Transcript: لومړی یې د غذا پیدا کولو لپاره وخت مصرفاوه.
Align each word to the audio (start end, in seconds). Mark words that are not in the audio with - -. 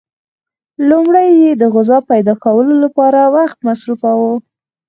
لومړی 0.89 1.29
یې 1.41 1.51
د 1.61 1.63
غذا 1.75 1.99
پیدا 2.11 2.33
کولو 2.43 2.73
لپاره 2.83 3.19
وخت 3.37 3.57
مصرفاوه. 3.67 4.31